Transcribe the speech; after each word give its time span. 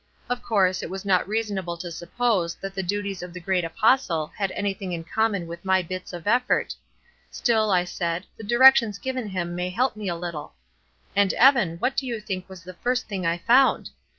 Of 0.31 0.41
course, 0.41 0.81
it 0.81 0.89
was 0.89 1.05
not 1.05 1.27
reasonable 1.27 1.77
to 1.77 1.91
suppose 1.91 2.55
that 2.55 2.73
the 2.73 2.81
duties 2.81 3.21
of 3.21 3.33
the 3.33 3.39
great 3.39 3.63
apostle 3.63 4.31
had 4.35 4.49
anything 4.53 4.93
in 4.93 5.03
common 5.03 5.45
with 5.45 5.63
my 5.63 5.83
bits 5.83 6.11
of 6.11 6.25
effort; 6.25 6.73
still, 7.29 7.69
I 7.69 7.83
said, 7.83 8.25
the 8.35 8.43
directions 8.43 8.97
given 8.97 9.27
him 9.29 9.53
may 9.53 9.69
help 9.69 9.95
me 9.95 10.07
a 10.09 10.15
little. 10.15 10.55
And 11.15 11.33
Evan, 11.35 11.77
what 11.77 11.95
do 11.95 12.07
you 12.07 12.19
think 12.19 12.49
was 12.49 12.63
the 12.63 12.73
first 12.81 13.07
thing 13.07 13.27
I 13.27 13.37
found? 13.37 13.91